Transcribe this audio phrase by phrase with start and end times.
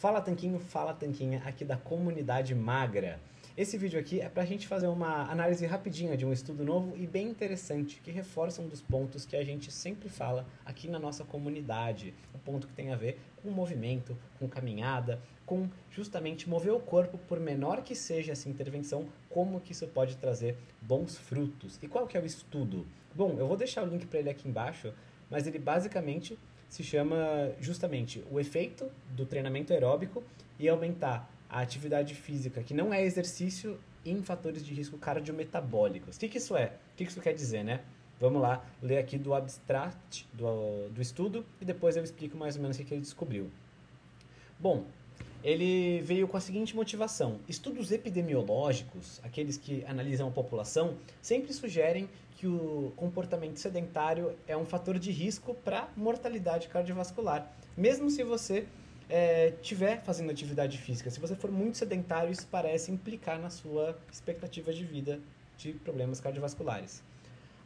[0.00, 3.20] Fala Tanquinho, fala Tanquinha, aqui da comunidade magra.
[3.54, 6.96] Esse vídeo aqui é para a gente fazer uma análise rapidinha de um estudo novo
[6.96, 10.98] e bem interessante que reforça um dos pontos que a gente sempre fala aqui na
[10.98, 12.14] nossa comunidade.
[12.34, 17.18] O ponto que tem a ver com movimento, com caminhada, com justamente mover o corpo,
[17.28, 21.78] por menor que seja essa intervenção, como que isso pode trazer bons frutos.
[21.82, 22.86] E qual que é o estudo?
[23.14, 24.94] Bom, eu vou deixar o link para ele aqui embaixo,
[25.28, 26.38] mas ele basicamente
[26.70, 30.22] se chama justamente o efeito do treinamento aeróbico
[30.58, 36.16] e aumentar a atividade física, que não é exercício, em fatores de risco cardiometabólicos.
[36.16, 36.66] O que, que isso é?
[36.66, 37.80] O que, que isso quer dizer, né?
[38.18, 42.62] Vamos lá, ler aqui do abstract do, do estudo e depois eu explico mais ou
[42.62, 43.50] menos o que, que ele descobriu.
[44.58, 44.86] Bom,
[45.42, 52.08] ele veio com a seguinte motivação: estudos epidemiológicos, aqueles que analisam a população, sempre sugerem
[52.36, 58.66] que o comportamento sedentário é um fator de risco para mortalidade cardiovascular, mesmo se você
[59.10, 61.10] é, tiver fazendo atividade física.
[61.10, 65.20] Se você for muito sedentário, isso parece implicar na sua expectativa de vida
[65.58, 67.02] de problemas cardiovasculares.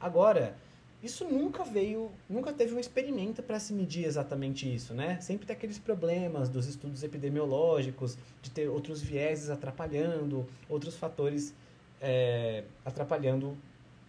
[0.00, 0.56] Agora,
[1.04, 5.20] isso nunca veio, nunca teve um experimento para se medir exatamente isso, né?
[5.20, 11.54] Sempre tem aqueles problemas dos estudos epidemiológicos, de ter outros vieses atrapalhando, outros fatores
[12.00, 13.54] é, atrapalhando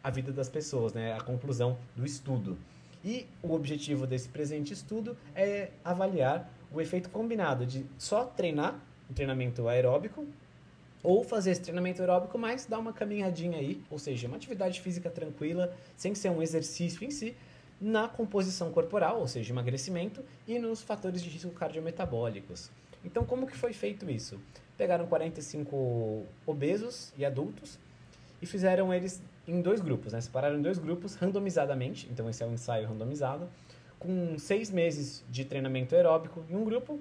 [0.02, 1.14] a vida das pessoas, né?
[1.14, 2.58] A conclusão do estudo.
[3.04, 9.14] E o objetivo desse presente estudo é avaliar o efeito combinado de só treinar, um
[9.14, 10.26] treinamento aeróbico,
[11.06, 15.10] ou fazer esse treinamento aeróbico, mas dar uma caminhadinha aí, ou seja, uma atividade física
[15.10, 17.36] tranquila, sem ser um exercício em si,
[17.80, 22.72] na composição corporal, ou seja, emagrecimento, e nos fatores de risco cardiometabólicos.
[23.04, 24.40] Então, como que foi feito isso?
[24.78, 27.78] Pegaram 45 obesos e adultos
[28.42, 30.20] e fizeram eles em dois grupos, né?
[30.20, 33.48] Separaram em dois grupos randomizadamente, então esse é um ensaio randomizado,
[34.00, 37.00] com seis meses de treinamento aeróbico em um grupo,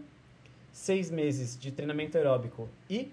[0.71, 3.11] seis meses de treinamento aeróbico e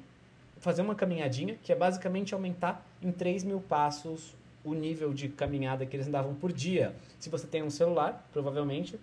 [0.61, 5.85] fazer uma caminhadinha, que é basicamente aumentar em 3 mil passos o nível de caminhada
[5.85, 6.95] que eles andavam por dia.
[7.19, 8.97] Se você tem um celular, provavelmente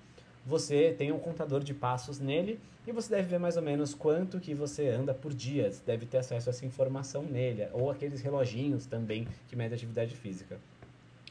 [0.47, 4.41] você tem um contador de passos nele e você deve ver mais ou menos quanto
[4.41, 5.70] que você anda por dia.
[5.70, 10.14] Você deve ter acesso a essa informação nele, ou aqueles reloginhos também que medem atividade
[10.14, 10.58] física.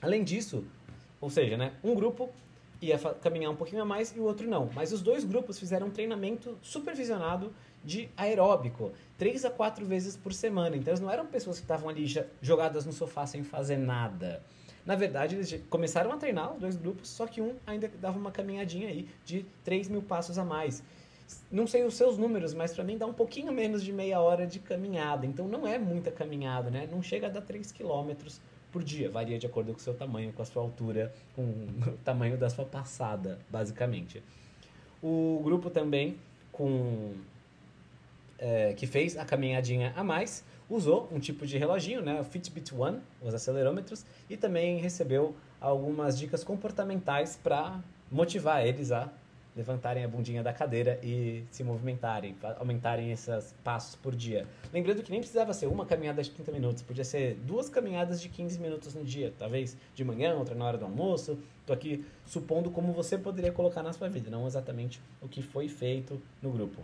[0.02, 0.64] Além disso,
[1.20, 2.30] ou seja, né, um grupo
[2.80, 4.70] ia caminhar um pouquinho a mais e o outro não.
[4.76, 7.52] Mas os dois grupos fizeram um treinamento supervisionado
[7.88, 10.76] de aeróbico, três a quatro vezes por semana.
[10.76, 12.06] Então eles não eram pessoas que estavam ali
[12.42, 14.44] jogadas no sofá sem fazer nada.
[14.86, 18.90] Na verdade, eles começaram a treinar dois grupos, só que um ainda dava uma caminhadinha
[18.90, 20.84] aí de 3 mil passos a mais.
[21.50, 24.46] Não sei os seus números, mas para mim dá um pouquinho menos de meia hora
[24.46, 25.26] de caminhada.
[25.26, 26.90] Então não é muita caminhada, né?
[26.92, 29.10] Não chega a dar 3 quilômetros por dia.
[29.10, 31.44] Varia de acordo com o seu tamanho, com a sua altura, com
[31.88, 34.22] o tamanho da sua passada, basicamente.
[35.02, 36.18] O grupo também
[36.52, 37.14] com
[38.38, 42.74] é, que fez a caminhadinha a mais usou um tipo de reloginho, né, o Fitbit
[42.76, 47.80] One, os acelerômetros, e também recebeu algumas dicas comportamentais para
[48.12, 49.10] motivar eles a
[49.56, 54.46] levantarem a bundinha da cadeira e se movimentarem, aumentarem esses passos por dia.
[54.72, 58.30] Lembrando que nem precisava ser uma caminhada de 30 minutos, podia ser duas caminhadas de
[58.30, 61.40] 15 minutos no dia, talvez de manhã, outra na hora do almoço.
[61.62, 65.68] Estou aqui supondo como você poderia colocar na sua vida, não exatamente o que foi
[65.68, 66.84] feito no grupo.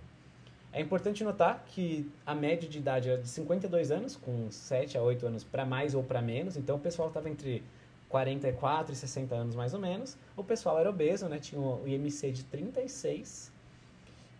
[0.73, 5.03] É importante notar que a média de idade era de 52 anos, com 7 a
[5.03, 7.63] 8 anos para mais ou para menos, então o pessoal estava entre
[8.09, 10.17] 44 e 60 anos mais ou menos.
[10.35, 11.37] O pessoal era obeso, né?
[11.37, 13.51] tinha o IMC de 36.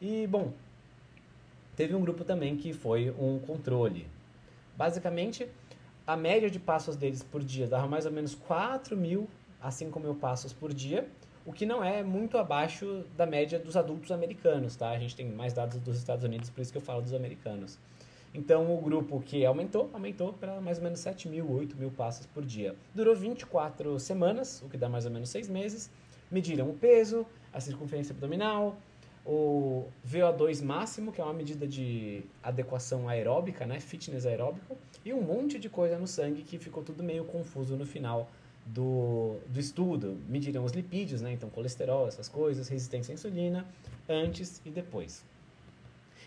[0.02, 0.52] E, bom,
[1.76, 4.08] teve um grupo também que foi um controle.
[4.76, 5.48] Basicamente,
[6.06, 9.30] a média de passos deles por dia dava mais ou menos 4 mil
[9.62, 11.08] a 5 mil passos por dia
[11.46, 14.90] o que não é muito abaixo da média dos adultos americanos, tá?
[14.90, 17.78] A gente tem mais dados dos Estados Unidos, por isso que eu falo dos americanos.
[18.34, 22.26] Então, o grupo que aumentou, aumentou para mais ou menos 7 mil, 8 mil passos
[22.26, 22.76] por dia.
[22.96, 25.92] Durou 24 semanas, o que dá mais ou menos 6 meses.
[26.32, 28.76] Mediram o peso, a circunferência abdominal,
[29.26, 33.80] o VO2 máximo, que é uma medida de adequação aeróbica, né?
[33.80, 37.86] Fitness aeróbico, e um monte de coisa no sangue que ficou tudo meio confuso no
[37.86, 38.30] final
[38.66, 41.32] do, do estudo, mediram os lipídios, né?
[41.32, 43.66] então colesterol, essas coisas, resistência à insulina,
[44.08, 45.24] antes e depois.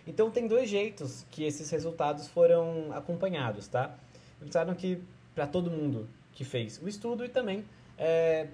[0.06, 3.96] Então tem dois jeitos que esses resultados foram acompanhados, tá?
[4.38, 5.02] Pensaram que
[5.34, 7.64] para todo mundo que fez o estudo e também
[7.98, 8.46] é,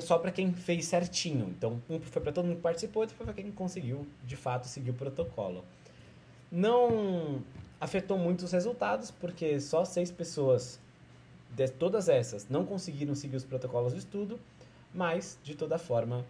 [0.00, 1.48] só para quem fez certinho.
[1.48, 4.68] Então um foi para todo mundo que participou, outro foi para quem conseguiu de fato
[4.68, 5.64] seguir o protocolo.
[6.50, 7.42] Não
[7.80, 10.78] afetou muito os resultados porque só seis pessoas
[11.54, 14.38] de todas essas não conseguiram seguir os protocolos de estudo,
[14.94, 16.24] mas de toda forma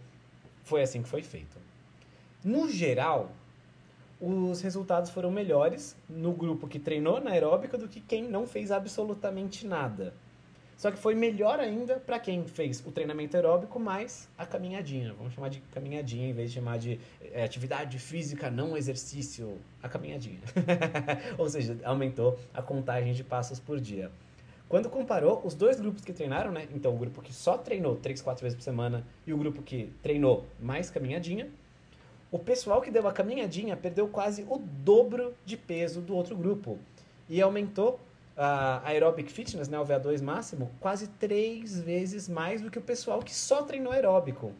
[0.63, 1.57] foi assim que foi feito.
[2.43, 3.31] No geral,
[4.19, 8.71] os resultados foram melhores no grupo que treinou na aeróbica do que quem não fez
[8.71, 10.13] absolutamente nada.
[10.81, 15.13] Só que foi melhor ainda para quem fez o treinamento aeróbico mais a caminhadinha.
[15.13, 16.99] Vamos chamar de caminhadinha em vez de chamar de
[17.33, 20.39] é, atividade física não exercício, a caminhadinha.
[21.37, 24.11] Ou seja, aumentou a contagem de passos por dia.
[24.71, 26.65] Quando comparou os dois grupos que treinaram, né?
[26.73, 29.91] Então o grupo que só treinou 3, 4 vezes por semana e o grupo que
[30.01, 31.49] treinou mais caminhadinha,
[32.31, 36.79] o pessoal que deu a caminhadinha perdeu quase o dobro de peso do outro grupo
[37.27, 37.99] e aumentou
[38.37, 43.19] a aerobic fitness, né, o VA2 máximo, quase três vezes mais do que o pessoal
[43.19, 44.53] que só treinou aeróbico.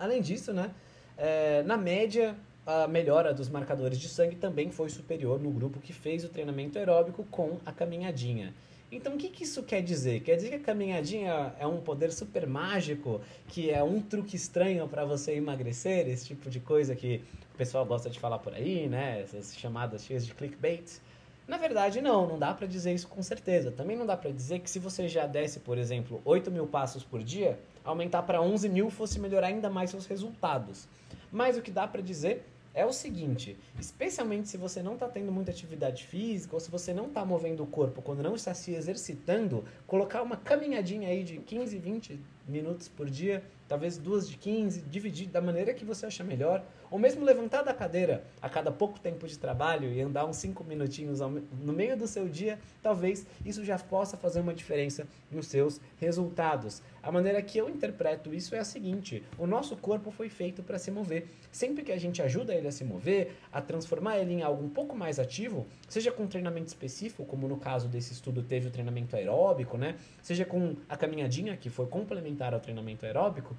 [0.00, 0.72] Além disso, né,
[1.16, 2.34] é, na média,
[2.66, 6.76] a melhora dos marcadores de sangue também foi superior no grupo que fez o treinamento
[6.76, 8.52] aeróbico com a caminhadinha.
[8.92, 10.20] Então, o que, que isso quer dizer?
[10.20, 14.86] Quer dizer que a caminhadinha é um poder super mágico, que é um truque estranho
[14.86, 17.24] para você emagrecer, esse tipo de coisa que
[17.54, 19.22] o pessoal gosta de falar por aí, né?
[19.22, 21.00] Essas chamadas cheias de clickbait.
[21.48, 23.70] Na verdade, não, não dá para dizer isso com certeza.
[23.70, 27.02] Também não dá para dizer que se você já desse, por exemplo, 8 mil passos
[27.02, 30.86] por dia, aumentar para 11 mil fosse melhorar ainda mais seus resultados.
[31.32, 32.44] Mas o que dá para dizer
[32.74, 36.94] é o seguinte, especialmente se você não está tendo muita atividade física ou se você
[36.94, 41.38] não está movendo o corpo quando não está se exercitando, colocar uma caminhadinha aí de
[41.38, 46.24] 15, 20 minutos por dia, talvez duas de 15, dividir da maneira que você achar
[46.24, 50.36] melhor, ou mesmo levantar da cadeira a cada pouco tempo de trabalho e andar uns
[50.36, 55.46] 5 minutinhos no meio do seu dia, talvez isso já possa fazer uma diferença nos
[55.46, 56.82] seus resultados.
[57.02, 60.78] A maneira que eu interpreto isso é a seguinte: o nosso corpo foi feito para
[60.78, 61.28] se mover.
[61.50, 64.68] Sempre que a gente ajuda ele a se mover, a transformar ele em algo um
[64.68, 69.16] pouco mais ativo, seja com treinamento específico, como no caso desse estudo teve o treinamento
[69.16, 69.96] aeróbico, né?
[70.22, 71.86] Seja com a caminhadinha, que foi
[72.32, 73.54] complementar ao treinamento aeróbico,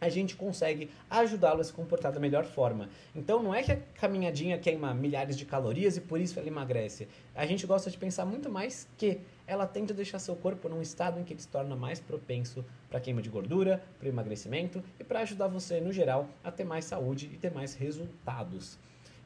[0.00, 2.88] a gente consegue ajudá-lo a se comportar da melhor forma.
[3.14, 7.08] Então não é que a caminhadinha queima milhares de calorias e por isso ela emagrece.
[7.34, 11.18] A gente gosta de pensar muito mais que ela tenta deixar seu corpo num estado
[11.18, 15.20] em que ele se torna mais propenso para queima de gordura, para emagrecimento e para
[15.20, 18.78] ajudar você no geral a ter mais saúde e ter mais resultados.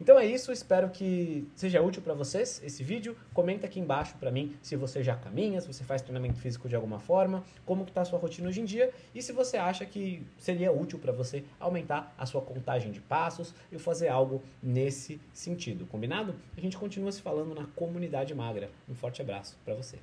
[0.02, 3.16] Então é isso, espero que seja útil para vocês esse vídeo.
[3.32, 6.74] Comenta aqui embaixo para mim se você já caminha, se você faz treinamento físico de
[6.74, 9.86] alguma forma, como que tá a sua rotina hoje em dia e se você acha
[9.86, 15.20] que seria útil para você aumentar a sua contagem de passos e fazer algo nesse
[15.32, 16.34] sentido, combinado?
[16.56, 18.70] A gente continua se falando na comunidade magra.
[18.88, 19.98] Um forte abraço para você.